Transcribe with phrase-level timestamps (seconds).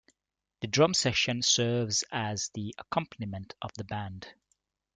[0.61, 4.33] The Drum section serves as the accompaniment of the band.